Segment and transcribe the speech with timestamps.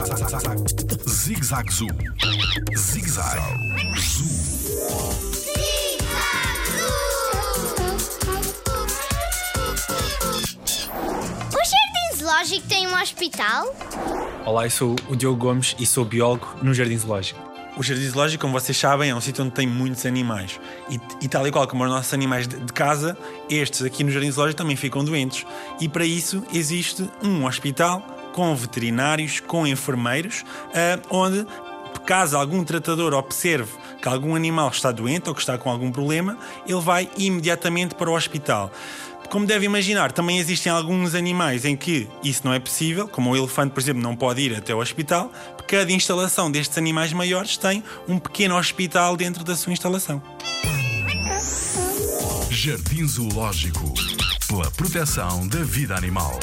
[0.00, 1.86] Zig Zag Zoo.
[2.74, 3.38] Zig Zag
[3.98, 4.26] Zoo.
[11.52, 13.74] O Jardim Zoológico tem um hospital?
[14.46, 17.38] Olá, eu sou o Diogo Gomes e sou biólogo no Jardim Zoológico.
[17.76, 20.58] O Jardim Zoológico, como vocês sabem, é um sítio onde tem muitos animais.
[20.88, 23.18] E, e tal e qual como os nossos animais de, de casa,
[23.50, 25.44] estes aqui no Jardim Zoológico também ficam doentes.
[25.78, 30.44] E para isso existe um hospital com veterinários, com enfermeiros,
[30.74, 31.46] ah, onde,
[32.06, 36.36] caso algum tratador observe que algum animal está doente ou que está com algum problema,
[36.66, 38.72] ele vai imediatamente para o hospital.
[39.30, 43.36] Como deve imaginar, também existem alguns animais em que isso não é possível, como o
[43.36, 47.56] elefante, por exemplo, não pode ir até o hospital, porque cada instalação destes animais maiores
[47.56, 50.20] tem um pequeno hospital dentro da sua instalação.
[52.50, 53.94] Jardim Zoológico.
[54.48, 56.36] Pela proteção da vida animal.